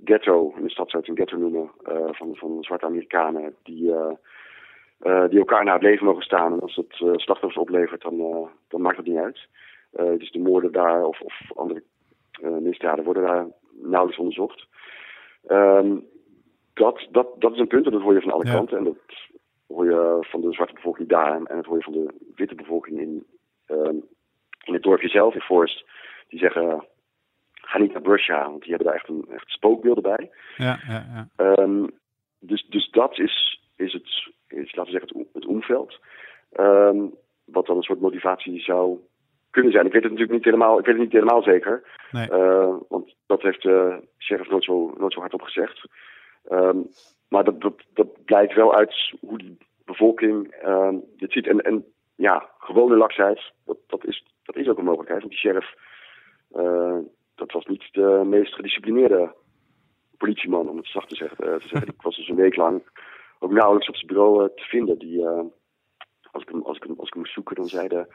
[0.05, 0.53] ghetto.
[0.57, 3.93] In de stad zou je het een ghetto noemen, eh, van, van zwarte Amerikanen die,
[3.93, 6.53] eh, die elkaar naar het leven mogen staan.
[6.53, 9.49] En als het slachtoffers oplevert, dan, dan maakt het niet uit.
[10.19, 11.83] Dus de moorden daar of, of andere
[12.41, 14.67] misdaden worden daar nauwelijks onderzocht.
[15.47, 15.97] Ehm,
[16.75, 18.53] dat, dat, dat is een punt en dat hoor je van alle Ja.
[18.53, 18.79] kanten.
[18.79, 18.97] En dat
[19.67, 23.01] hoor je van de zwarte bevolking daar en dat hoor je van de witte bevolking
[23.01, 23.27] in,
[24.65, 25.85] in het dorpje zelf, in Forest.
[26.29, 26.85] Die zeggen,
[27.55, 30.31] ga niet naar Brusha, want die hebben daar echt, een, echt spookbeelden bij.
[30.57, 31.29] Ja, ja, ja.
[31.37, 31.87] Ehm,
[32.39, 36.01] dus, dus dat is, is het, is, laten we zeggen, het, omveld.
[36.53, 37.07] Ehm,
[37.45, 38.99] wat dan een soort motivatie zou
[39.51, 39.87] kunnen zijn.
[39.87, 41.83] Ik weet het natuurlijk niet helemaal, ik weet het niet helemaal zeker.
[42.11, 42.31] Nee.
[42.31, 45.87] Eh, want dat heeft de sheriff nooit zo, nooit zo hard op gezegd.
[46.49, 46.79] Ehm,
[47.29, 51.47] maar dat, dat, dat blijkt wel uit hoe die bevolking ehm, dit ziet.
[51.47, 55.21] En, en ja, gewone laksheid, dat, dat, is, dat is ook een mogelijkheid.
[55.21, 55.75] Want die sheriff,
[56.51, 56.99] eh,
[57.35, 59.35] dat was niet de meest gedisciplineerde
[60.17, 61.37] politieman, om het zacht te zeggen.
[61.37, 61.89] te zeggen.
[61.89, 62.83] Die was dus een week lang
[63.39, 64.99] ook nauwelijks op zijn bureau eh, te vinden.
[64.99, 65.27] Die,
[66.31, 68.09] als, ik hem, als, ik hem, als ik hem moest zoeken, dan zeiden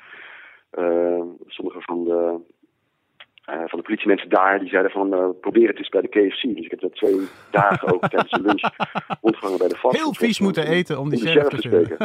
[1.45, 2.39] sommige van de,
[3.47, 6.41] eh, van de politiemensen daar, die zeiden van eh, probeer het eens bij de KFC.
[6.41, 8.61] Dus ik heb dat twee dagen ook tijdens de lunch
[9.21, 9.97] rondgehangen bij de vast.
[9.97, 11.97] Heel vies moeten eten om die sheriff te spreken.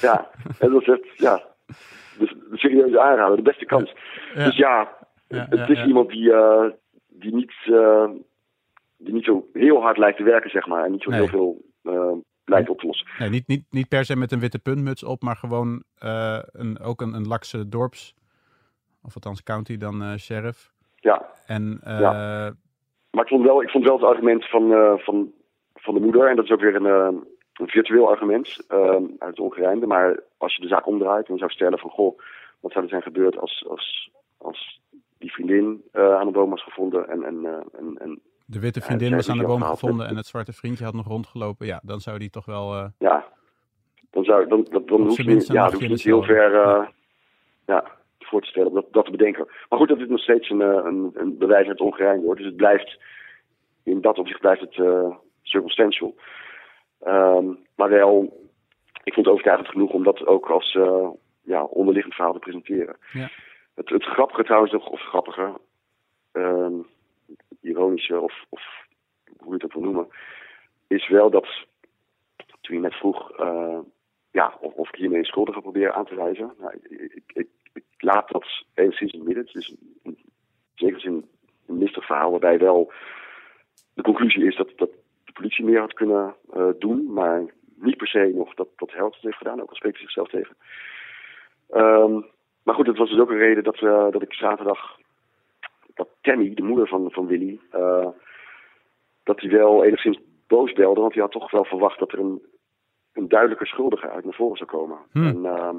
[0.00, 1.42] ja, en dat is echt, ja,
[2.18, 3.94] dus de serieuze aanrader, de beste kans.
[4.34, 4.44] Ja.
[4.44, 4.96] Dus ja,
[5.28, 6.64] Ja, het ja, is iemand die, eh,
[7.08, 7.52] die, niet,
[8.98, 10.84] die niet zo heel hard lijkt te werken, zeg maar.
[10.84, 11.18] En niet zo Nee.
[11.18, 11.62] heel veel
[12.44, 13.06] lijkt op te lossen.
[13.18, 15.82] Nee, niet, niet, niet per se met een witte puntmuts op, maar gewoon
[16.52, 18.14] een, ook een, een lakse dorps,
[19.04, 20.72] of althans county dan eh, sheriff.
[20.96, 22.50] Ja, En eh,
[23.10, 25.32] maar ik vond wel, ik vond wel het argument van, eh, van,
[25.74, 26.84] van de moeder, en dat is ook weer een,
[27.52, 28.64] een virtueel argument
[29.18, 29.86] uit het ongerijmde.
[29.86, 32.18] Maar als je de zaak omdraait en zou stellen van, goh,
[32.60, 34.80] wat zou er zijn gebeurd als, als, als
[35.18, 37.44] die vriendin aan de boom was gevonden en, en,
[37.78, 40.94] en, en de witte vriendin was aan de boom gevonden en het zwarte vriendje had
[40.94, 41.66] nog rondgelopen.
[41.66, 42.90] Ja, dan zou die toch wel...
[42.98, 43.24] ja,
[44.10, 46.22] dan zou dan, dan, dan Op hoef zijn je, minst een ja, dan niet heel
[46.22, 46.92] ver
[47.66, 47.84] ja,
[48.34, 49.48] voor te stellen, om dat, dat te bedenken.
[49.68, 52.36] Maar goed, dat is nog steeds een, eh, een, een bewijs uit het ongerijmde hoor.
[52.36, 53.00] Dus het blijft,
[53.84, 56.14] in dat opzicht blijft het eh, circumstantial.
[57.00, 58.22] Ehm, maar wel,
[59.04, 61.08] ik vond het overtuigend genoeg om dat ook als eh,
[61.42, 62.96] ja, onderliggend verhaal te presenteren.
[63.12, 63.28] Ja.
[63.74, 65.52] Het, het grappige trouwens nog, of grappiger,
[66.32, 66.74] ehm,
[67.60, 68.62] ironische of, of
[69.36, 70.08] hoe je het ook wil noemen,
[70.86, 71.46] is wel dat
[72.60, 73.32] toen je net vroeg
[74.30, 76.54] ja, of, of ik hiermee schuldigen probeer aan te wijzen.
[76.58, 77.48] Nou, ik, ik
[78.04, 79.44] laat dat enigszins in het midden.
[79.46, 80.18] Het is in
[80.74, 81.28] zekere zin
[81.66, 82.92] een mistig verhaal waarbij wel
[83.94, 84.90] de conclusie is dat, dat
[85.24, 87.42] de politie meer had kunnen eh, doen, maar
[87.74, 90.28] niet per se nog dat, dat Held het heeft gedaan, ook al spreekt hij zichzelf
[90.28, 90.56] tegen.
[91.70, 92.20] Ehm,
[92.62, 94.98] maar goed, dat was dus ook een reden dat, eh, dat ik zaterdag,
[95.94, 98.08] dat Tammy, de moeder van, van Willy, eh,
[99.22, 102.42] dat hij wel enigszins boos belde, want hij had toch wel verwacht dat er een,
[103.12, 104.98] een duidelijke schuldige uit naar voren zou komen.
[105.12, 105.26] Hmm.
[105.26, 105.76] En ehm,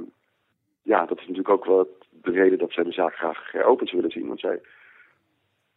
[0.86, 4.12] ja, dat is natuurlijk ook wel de reden dat zij de zaak graag heropend willen
[4.12, 4.62] zien, want zij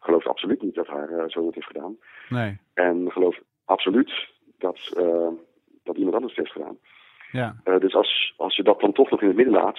[0.01, 1.97] gelooft absoluut niet dat haar eh, zoon het heeft gedaan.
[2.29, 4.13] nee, En gelooft absoluut
[4.59, 5.29] dat, eh,
[5.85, 6.79] dat iemand anders het heeft gedaan.
[7.33, 7.57] ja.
[7.65, 9.79] Eh, dus als, als je dat dan toch nog in het midden laat,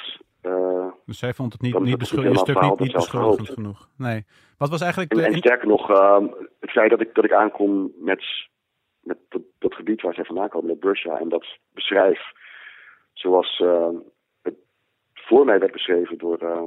[1.06, 3.90] Dus zij vond het niet, niet beschul- stuk niet, niet beschuldigend genoeg.
[3.98, 4.26] Nee.
[4.58, 5.24] Wat was eigenlijk En, de...
[5.26, 6.28] en sterker nog, ehm,
[6.60, 8.24] het feit dat ik, dat ik aankom met,
[9.00, 12.20] met dat, dat gebied waar zij vandaan komen, met Brusha, en dat beschrijf
[13.14, 13.96] zoals ehm,
[15.30, 16.64] voor mij werd beschreven door, eh,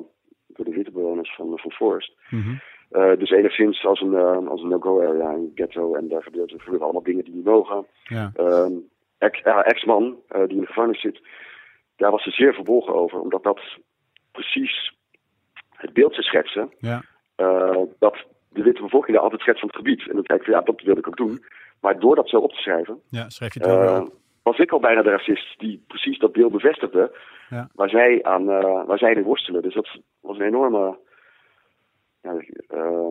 [0.46, 2.12] door de witte bewoners van, van Forest.
[2.30, 2.54] Mhm.
[2.90, 6.60] Eh, dus enigszins als een, eh, als een no-go area, een ghetto, en daar gebeuren,
[6.60, 7.86] gebeuren allemaal dingen die niet mogen.
[8.04, 8.32] Ja,
[9.30, 11.20] ja, ex-man eh, die in de gevangenis zit,
[11.96, 13.60] daar was ze zeer verbolgen over, omdat dat
[14.32, 14.94] precies
[15.70, 17.02] het beeld ze schetsen ja,
[17.34, 18.16] eh, dat
[18.48, 20.00] de witte bevolking daar altijd schetst van het gebied.
[20.00, 21.44] En dan denk ik van ja, dat wil ik ook doen.
[21.80, 24.06] Maar door dat zo op te schrijven, ja, schrijf je het wel eh.
[24.42, 27.16] Was ik al bijna de racist die precies dat beeld bevestigde
[27.48, 27.68] Ja.
[27.74, 29.62] waar, zij aan, eh, waar zij in worstelen.
[29.62, 30.98] Dus dat was een enorme,
[32.22, 32.36] ja,
[32.68, 33.10] eh,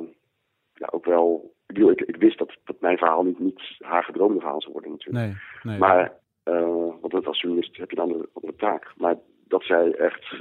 [0.74, 4.04] ja ook wel, ik, bedoel, ik, ik wist dat, dat mijn verhaal niet, niet haar
[4.04, 5.26] gedroomde verhaal zou worden natuurlijk.
[5.26, 5.78] Nee, nee.
[5.78, 6.14] Maar,
[6.44, 8.94] eh, want als journalist heb je een andere, andere taak.
[8.98, 9.16] Maar
[9.48, 10.32] dat zij echt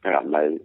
[0.00, 0.60] nou ja, mij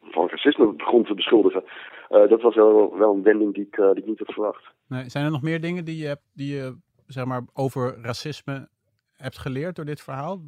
[0.00, 1.64] van racisme begon te beschuldigen.
[2.08, 4.64] Dat was wel, wel een wending die ik, die ik niet had verwacht.
[4.88, 8.68] Nee, zijn er nog meer dingen die je, hebt, die je zeg maar, over racisme
[9.16, 10.40] hebt geleerd door dit verhaal?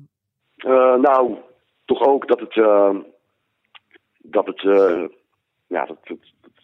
[0.56, 1.36] Eh, nou,
[1.84, 2.96] toch ook dat het, eh,
[4.18, 5.04] dat het, eh,
[5.66, 6.18] ja, dat, dat,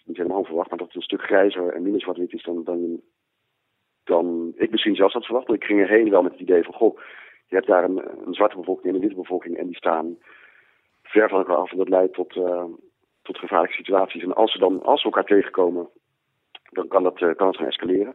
[0.04, 3.00] niet helemaal onverwacht, maar dat het een stuk grijzer en minder zwart-wit is dan, dan,
[4.04, 5.46] dan ik misschien zelfs had verwacht.
[5.46, 6.98] Maar ik ging erheen wel met het idee van, goh,
[7.46, 10.18] je hebt daar een, een zwarte bevolking en een witte bevolking en die staan
[11.02, 12.32] ver van elkaar af en dat leidt tot,
[13.22, 14.22] tot gevaarlijke situaties.
[14.22, 15.88] En als ze dan, als elkaar tegenkomen,
[16.70, 18.14] dan kan dat, kan het gaan escaleren.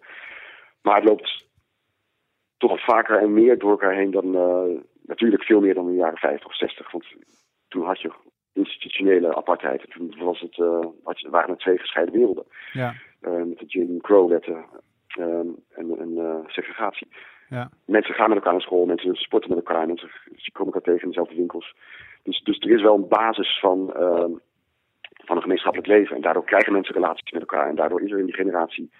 [0.81, 1.48] Maar het loopt
[2.60, 5.98] toch vaker en meer door elkaar heen dan, eh, natuurlijk veel meer dan in de
[5.98, 6.91] jaren 50 of 60.
[6.91, 7.06] Want
[7.67, 8.12] toen had je
[8.54, 9.84] institutionele apartheid.
[9.84, 12.45] En Toen was het, eh, had je, waren het twee gescheiden werelden.
[12.74, 14.65] Ja, Eh, met de Jim Crow-wetten
[15.08, 17.08] en, en segregatie.
[17.50, 20.93] ja, Mensen gaan met elkaar naar school, mensen sporten met elkaar, mensen ze komen elkaar
[20.93, 21.76] tegen in dezelfde winkels.
[22.24, 23.91] Dus, dus er is wel een basis van,
[25.26, 26.15] van een gemeenschappelijk leven.
[26.15, 27.67] En daardoor krijgen mensen relaties met elkaar.
[27.69, 28.91] En daardoor is er in die generatie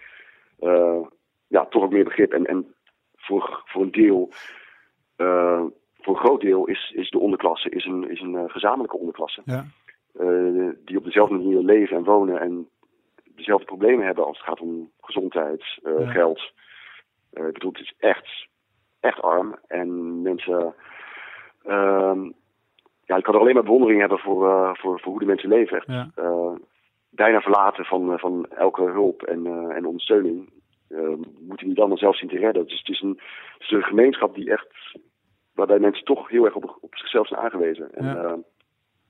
[1.48, 2.34] ja, toch ook meer begrip.
[2.34, 2.74] En, en
[3.29, 4.29] voor, voor een deel,
[5.15, 5.63] eh,
[6.01, 9.41] voor een groot deel, is, is de onderklasse is een, is een eh, gezamenlijke onderklasse.
[9.45, 9.65] ja,
[10.13, 12.67] eh, die op dezelfde manier leven en wonen en
[13.35, 16.05] dezelfde problemen hebben als het gaat om gezondheid, Ja.
[16.11, 16.51] geld.
[17.31, 18.47] Ik bedoel, het is echt,
[18.99, 19.55] echt arm.
[19.67, 20.73] En mensen.
[21.63, 22.29] ehm,
[23.05, 25.83] ja, ik kan er alleen maar bewondering hebben voor, voor, voor hoe de mensen leven.
[25.87, 26.11] Ja.
[27.09, 30.49] bijna verlaten van, van elke hulp en, en ondersteuning.
[30.89, 30.99] Eh,
[31.39, 32.67] moeten die dan zelf zien te redden.
[32.67, 33.19] Dus het is een,
[33.54, 34.67] het is een gemeenschap die echt.
[35.54, 37.93] waarbij mensen toch heel erg op, op zichzelf zijn aangewezen.
[37.95, 38.15] En, Ja.
[38.23, 38.34] eh,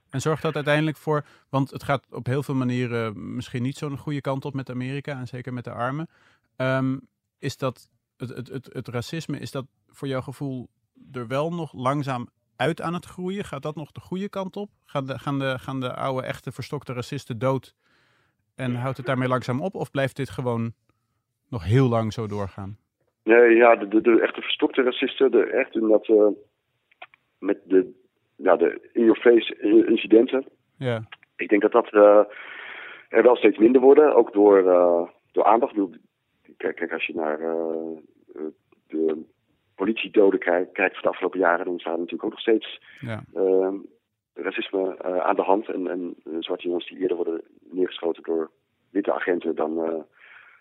[0.09, 3.97] En zorgt dat uiteindelijk voor, want het gaat op heel veel manieren misschien niet zo'n
[3.97, 6.07] goede kant op met Amerika en zeker met de armen.
[6.55, 6.97] Ehm,
[7.39, 10.67] is dat het, het, het, het racisme, is dat voor jouw gevoel
[11.11, 13.43] er wel nog langzaam uit aan het groeien?
[13.45, 14.69] Gaat dat nog de goede kant op?
[14.85, 17.75] Gaan de, gaan de, gaan de oude, echte, verstokte racisten dood
[18.55, 19.75] en houdt het daarmee langzaam op?
[19.75, 20.73] Of blijft dit gewoon
[21.49, 22.77] nog heel lang zo doorgaan?
[23.23, 26.27] Nee, ja, de, de, de echte verstokte racisten, de echt inderdaad eh
[27.39, 27.91] met de,
[28.35, 29.57] ja, de in-your-face
[29.87, 30.45] incidenten.
[30.77, 32.23] Ja, Ik denk dat dat eh,
[33.09, 35.75] er wel steeds minder worden, ook door, eh, door aandacht.
[36.57, 37.39] Kijk, kijk, als je naar
[38.87, 39.25] de
[39.75, 43.23] politiedoden kijkt, kijkt van de afgelopen jaren, dan staat er natuurlijk ook nog steeds ja,
[44.33, 45.69] racisme aan de hand.
[45.69, 48.51] En, en zwarte jongens die eerder worden neergeschoten door
[48.91, 50.05] witte agenten dan,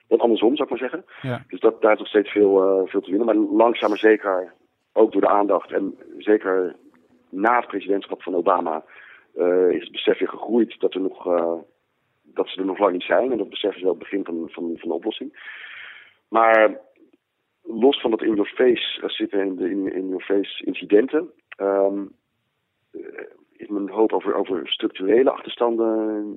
[0.08, 1.04] dan andersom, zou ik maar zeggen.
[1.22, 3.26] ja, Dus dat, daar is nog steeds veel, eh, veel te winnen.
[3.26, 4.52] Maar langzaam maar zeker,
[4.92, 6.76] ook door de aandacht en zeker
[7.30, 8.84] na het presidentschap van Obama,
[9.34, 11.54] eh, is het besef weer gegroeid dat, er nog, eh,
[12.22, 13.32] dat ze er nog lang niet zijn.
[13.32, 15.56] En dat besef is wel het begin van, van, van de oplossing.
[16.28, 16.80] Maar
[17.62, 22.04] los van dat in-your-face racisme en de in- in-your-face incidenten, ehm,
[22.90, 23.00] eh,
[23.56, 26.34] is mijn hoop over, over structurele achterstanden,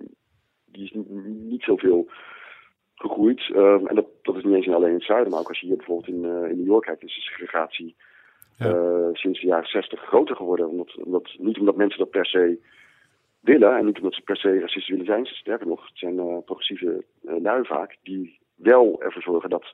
[0.65, 1.09] die is niet,
[1.49, 2.09] niet zoveel
[3.01, 3.49] gegroeid.
[3.53, 5.67] Ehm, en dat, dat is niet eens alleen in het zuiden, maar ook als je
[5.67, 7.95] hier bijvoorbeeld in, eh, in New York kijkt, is de segregatie
[8.57, 8.65] Ja.
[8.69, 10.69] eh, sinds de jaren 60 groter geworden.
[10.69, 12.59] Omdat, omdat, niet omdat mensen dat per se
[13.39, 15.25] willen en niet omdat ze per se racisten willen zijn.
[15.25, 19.73] Sterker nog, het zijn eh, progressieve lui vaak die wel ervoor zorgen dat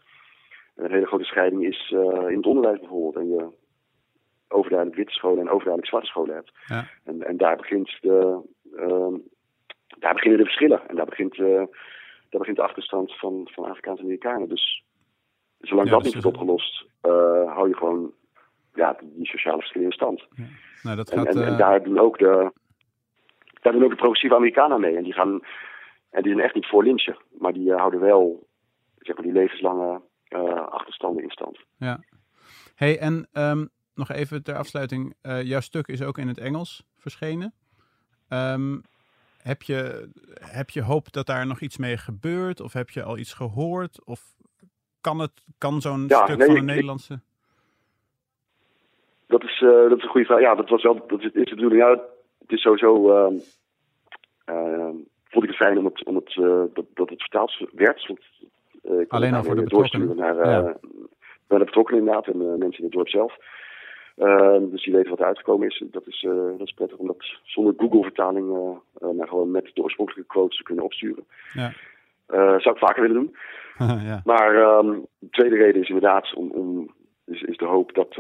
[0.75, 1.89] er een hele grote scheiding is
[2.29, 3.15] in het onderwijs bijvoorbeeld.
[3.15, 3.47] En je
[4.47, 6.51] overduidelijk witte scholen en overduidelijk zwarte scholen hebt.
[6.67, 6.87] ja.
[7.03, 8.41] En, en daar, begint de,
[8.75, 9.15] ehm,
[9.99, 10.81] daar beginnen de verschillen.
[10.87, 11.37] En daar begint,
[12.29, 14.49] daar begint de achterstand van, van Afrikaanse Amerikanen.
[14.49, 14.83] Dus
[15.59, 17.11] zolang Ja, dat dus niet wordt opgelost, eh,
[17.53, 18.11] hou je gewoon
[18.73, 20.27] ja, die sociale verschillen in stand.
[20.83, 21.35] Nou, dat En, gaat...
[21.35, 22.51] en, en eh, daar doen ook de,
[23.61, 24.97] daar doen ook de progressieve Amerikanen mee.
[24.97, 25.41] En die gaan,
[26.09, 28.47] en die zijn echt niet voor lynchen, maar die eh, houden wel
[28.97, 30.01] zeg maar, die levenslange
[30.69, 31.59] achterstanden in stand.
[31.77, 31.99] Ja.
[32.75, 35.15] Hey, en ehm, nog even ter afsluiting.
[35.21, 37.53] jouw stuk is ook in het Engels verschenen.
[38.27, 38.77] Ehm,
[39.47, 42.61] heb, je, heb je hoop dat daar nog iets mee gebeurt?
[42.61, 44.05] Of heb je al iets gehoord?
[44.05, 44.21] Of
[45.01, 47.19] kan, het, kan zo'n Ja, stuk nee, van ik- Nederlandse...
[49.27, 50.39] Dat is, eh, dat is een goede vraag.
[50.39, 51.81] Ja, dat was wel dat is, is de bedoeling.
[51.81, 51.89] Ja,
[52.39, 53.11] het is sowieso.
[53.15, 53.35] ehm
[54.45, 58.07] ehm, vond ik het fijn om het, om het, eh, dat, dat het vertaald werd.
[58.07, 58.19] Want,
[58.83, 60.15] eh, ik Alleen al voor de betrokkenen.
[60.15, 60.61] Naar, Ja.
[61.47, 63.37] naar de betrokkenen inderdaad en mensen in het dorp zelf.
[64.17, 65.83] Ehm, dus die weten wat er uitgekomen is.
[65.91, 69.71] Dat is, eh, dat is prettig om dat zonder Google-vertaling, eh, eh, maar gewoon met
[69.73, 71.25] de oorspronkelijke quotes te kunnen opsturen.
[71.53, 71.71] Ja.
[72.59, 73.35] Zou ik vaker willen doen.
[74.09, 74.21] ja.
[74.23, 76.93] Maar ehm, de tweede reden is inderdaad om, om,
[77.25, 78.15] is, is de hoop dat,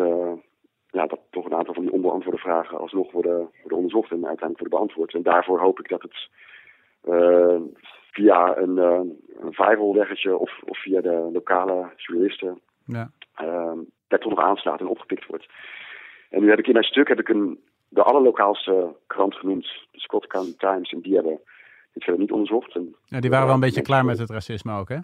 [0.89, 4.59] ja, dat toch een aantal van die onbeantwoorde vragen alsnog worden, worden onderzocht en uiteindelijk
[4.59, 5.13] worden beantwoord.
[5.13, 6.29] En daarvoor hoop ik dat het
[8.17, 9.01] via een, eh,
[9.39, 13.11] een viral weggetje of, of via de lokale journalisten ja.
[13.35, 15.47] ehm, daar toch nog aanslaat en opgepikt wordt.
[16.29, 17.59] En nu heb ik in mijn stuk heb ik een,
[17.89, 22.31] de allerlokaalste krant genoemd, de Scott County Times, en die hebben, die is verder niet
[22.31, 22.75] onderzocht.
[22.75, 24.97] En, Ja, die waren wel een beetje klaar met het racisme ook, hè?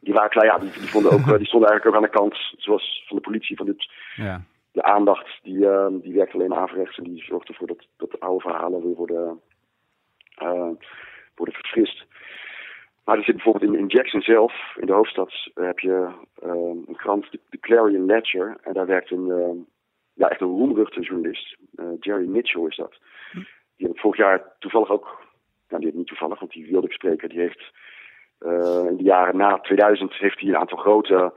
[0.00, 2.18] Die waren klaar, ja, die, die, vonden ook, eh, die stonden eigenlijk ook aan de
[2.18, 4.42] kant, zoals van de politie, van dit, Ja.
[4.72, 8.10] de aandacht, die, eh, die werkt alleen maar averechts en die zorgt ervoor dat, dat
[8.10, 9.40] de oude verhalen weer worden,
[10.34, 10.70] eh,
[11.34, 12.04] worden verfrist.
[13.04, 16.08] Maar er zit bijvoorbeeld in, in Jackson zelf, in de hoofdstad, eh, heb je
[16.42, 16.50] eh,
[16.86, 18.56] een krant, de, Clarion Ledger.
[18.62, 19.50] En daar werkt een, eh,
[20.22, 21.56] ja, echt een roemruchte journalist.
[21.74, 22.98] Eh, Jerry Mitchell is dat.
[23.76, 25.22] Die heb vorig jaar toevallig ook,
[25.68, 27.28] nou die niet toevallig, want die wilde ik spreken.
[27.28, 27.72] Die heeft
[28.38, 31.34] eh, in de jaren na 2000 heeft hij een aantal grote,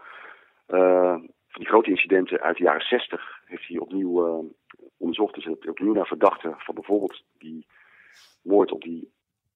[0.66, 1.16] eh,
[1.48, 4.54] van die grote incidenten uit de jaren 60 heeft hij opnieuw
[4.98, 5.34] onderzocht.
[5.34, 7.66] Dus heeft opnieuw naar verdachten van bijvoorbeeld die
[8.42, 9.12] moord op die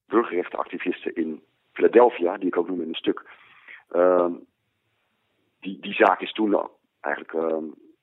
[0.07, 3.23] burgerrechtenactivisten in Philadelphia, die ik ook noem in een stuk.
[5.59, 7.33] Die, die zaak is toen eigenlijk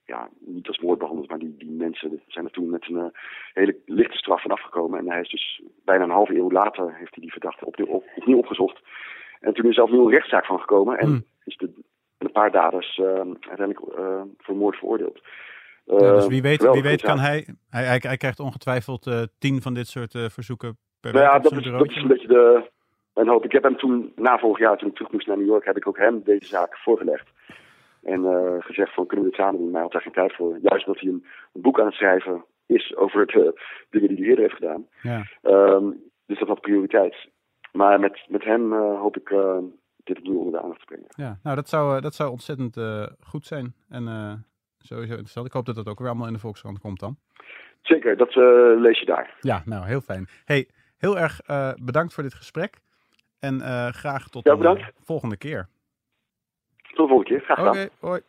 [0.06, 3.06] ja, niet als moord behandeld, maar die, die mensen zijn er toen met een eh,
[3.52, 4.98] hele lichte straf van afgekomen.
[4.98, 8.04] En hij is dus bijna een halve eeuw later heeft hij die verdachte opnieuw, op,
[8.16, 8.80] opnieuw opgezocht.
[9.40, 11.24] En toen is er opnieuw een rechtszaak van gekomen en Hmm.
[11.44, 11.70] is de,
[12.18, 15.20] een paar daders ehm, uiteindelijk eh, voor moord veroordeeld.
[15.84, 17.98] Ja, dus Eh, wie weet, wie weet kan hij, hij, hij...
[18.02, 21.64] hij krijgt ongetwijfeld eh, tien van dit soort eh, verzoeken per Nou ja, dat is,
[21.64, 22.70] dat is een beetje de,
[23.14, 23.44] mijn hoop.
[23.44, 25.76] Ik heb hem toen, na vorig jaar, toen ik terug moest naar New York, heb
[25.76, 27.28] ik ook hem deze zaak voorgelegd.
[28.06, 29.70] En eh, gezegd van, kunnen we dit samen doen?
[29.70, 30.58] Maar hij had daar geen tijd voor.
[30.62, 34.26] Juist omdat hij een, een boek aan het schrijven is over de dingen die hij
[34.26, 34.86] eerder heeft gedaan.
[35.02, 35.22] Ja.
[35.42, 35.90] Ehm,
[36.26, 37.28] dus dat had prioriteit.
[37.72, 39.58] Maar met, met hem eh, hoop ik eh,
[40.04, 41.06] dit opnieuw onder de aandacht te brengen.
[41.16, 43.74] Ja, nou dat zou, eh, dat zou ontzettend eh, goed zijn.
[43.88, 44.32] En eh,
[44.78, 45.46] sowieso interessant.
[45.46, 47.16] Ik hoop dat dat ook weer allemaal in de Volkskrant komt dan.
[47.82, 49.36] Zeker, dat eh, lees je daar.
[49.40, 50.26] Ja, nou heel fijn.
[50.44, 52.78] Hey, heel erg eh, bedankt voor dit gesprek.
[53.40, 55.68] En eh, graag tot Ja, eh, volgende keer.
[56.96, 57.40] Tot de volgende keer.
[57.40, 57.88] Graag Oké, gedaan.
[58.00, 58.20] hoi.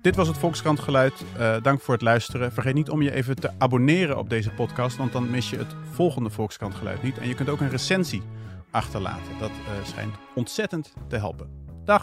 [0.00, 1.24] Dit was het Volkskrant Geluid.
[1.38, 2.52] Eh, dank voor het luisteren.
[2.52, 5.74] Vergeet niet om je even te abonneren op deze podcast, want dan mis je het
[5.92, 7.18] volgende Volkskrant Geluid niet.
[7.18, 8.22] En je kunt ook een recensie
[8.70, 9.38] achterlaten.
[9.38, 11.64] Dat eh, schijnt ontzettend te helpen.
[11.84, 12.02] Dag!